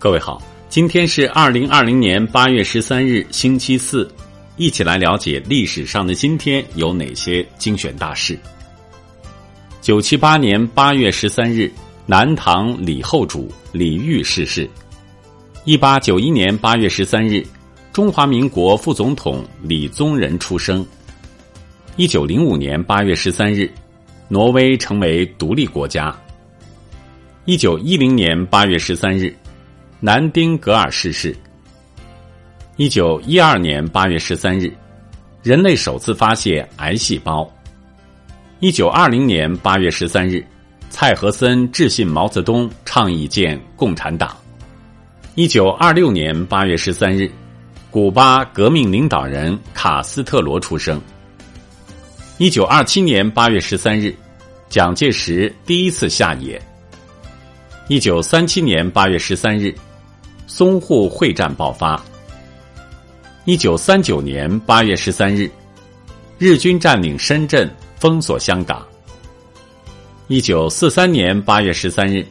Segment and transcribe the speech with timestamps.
[0.00, 4.10] 各位好，今天是二零二零年八月十三日，星期四，
[4.56, 8.38] 一起来了解历史上的今天有哪些精选大事。
[9.82, 11.70] 九七八年八月十三日，
[12.06, 14.66] 南唐李后主李煜逝世。
[15.66, 17.46] 一八九一年八月十三日，
[17.92, 20.82] 中华民国副总统李宗仁出生。
[21.96, 23.70] 一九零五年八月十三日，
[24.28, 26.18] 挪威成为独立国家。
[27.44, 29.34] 一九一零年八月十三日，
[30.02, 31.36] 南丁格尔逝世。
[32.76, 34.72] 一九一二年八月十三日，
[35.42, 37.46] 人类首次发现癌细胞。
[38.60, 40.42] 一九二零年八月十三日，
[40.88, 44.34] 蔡和森致信毛泽东，倡议建共产党。
[45.34, 47.30] 一九二六年八月十三日，
[47.90, 50.98] 古巴革命领导人卡斯特罗出生。
[52.38, 54.14] 一九二七年八月十三日，
[54.70, 56.58] 蒋介石第一次下野。
[57.88, 59.74] 一九三七年八月十三日，
[60.50, 62.02] 淞沪会战爆发。
[63.44, 65.48] 一九三九年八月十三日，
[66.38, 68.84] 日军占领深圳，封锁香港。
[70.26, 72.26] 一九四三年八月十三日，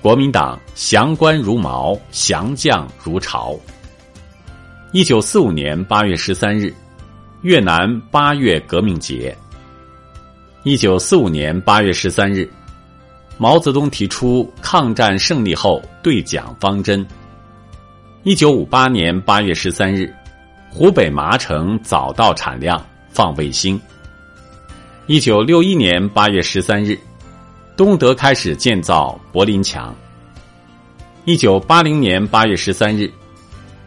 [0.00, 3.54] 国民党降官如毛，降将如潮。
[4.92, 6.74] 一九四五年八月十三日。
[7.42, 9.36] 越南八月革命节。
[10.62, 12.48] 一九四五年八月十三日，
[13.36, 17.04] 毛泽东提出抗战胜利后对蒋方针。
[18.24, 20.14] 一九五八年八月十三日，
[20.70, 23.80] 湖北麻城早稻产量放卫星。
[25.08, 26.96] 一九六一年八月十三日，
[27.76, 29.92] 东德开始建造柏林墙。
[31.24, 33.12] 一九八零年八月十三日，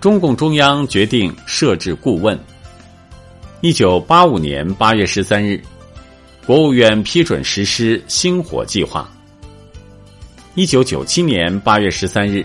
[0.00, 2.36] 中共中央决定设置顾问。
[3.60, 5.62] 一九八五年八月十三日，
[6.44, 9.08] 国务院批准实施星火计划。
[10.56, 12.44] 一九九七年八月十三日，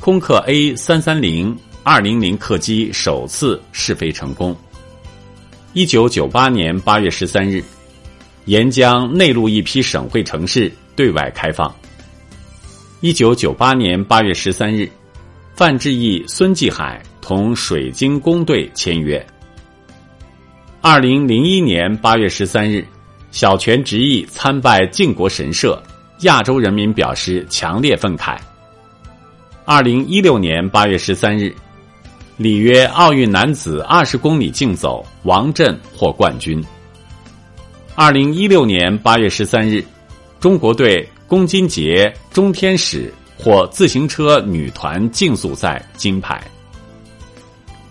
[0.00, 4.56] 空客 A 三三零二零零客机首次试飞成功。
[5.74, 7.62] 一九九八年八月十三日，
[8.46, 11.72] 沿江内陆一批省会城市对外开放。
[13.00, 14.90] 一九九八年八月十三日，
[15.54, 19.24] 范志毅、孙继海同水晶宫队签约。
[20.80, 22.82] 二零零一年八月十三日，
[23.32, 25.80] 小泉执意参拜靖国神社，
[26.20, 28.38] 亚洲人民表示强烈愤慨。
[29.72, 31.54] 二零一六年八月十三日，
[32.36, 36.60] 里约奥运男子二十公里竞走，王震获冠军。
[37.94, 39.84] 二零一六年八月十三日，
[40.40, 46.42] 中国队龚金杰、钟天使获自行车女团竞速赛金牌。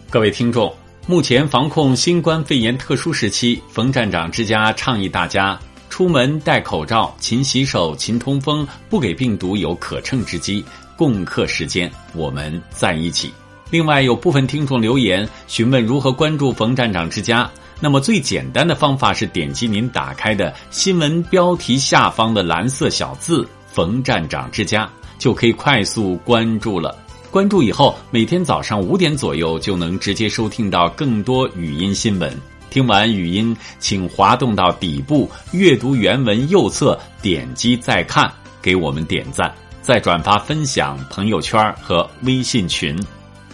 [0.10, 0.76] 各位听众。
[1.08, 5.58] 目前防控新冠肺炎特殊时期，冯站长之家倡议大家
[6.00, 10.64] 出门戴口罩、勤洗手、勤通风，不给病毒有可乘之机。
[10.96, 13.30] 共克时艰，我们在一起。
[13.70, 17.52] 另外，有部分听众留言询问如何关注冯站长之家，
[17.82, 24.90] 那么最简单的方法是点击您打开的新闻标题下方的蓝色小字“冯站长之家”，
[25.20, 26.98] 就可以快速关注了。
[27.30, 32.34] 关注以后，每天早上五点左右就能直接收听到更多语音新闻。
[32.70, 38.32] 听完语音，请滑动到底部阅读原文右侧，点击再看，
[38.62, 42.98] 给我们点赞，再转发分享朋友圈和微信群。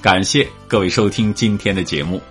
[0.01, 2.21] 感谢各位收听今天的节目。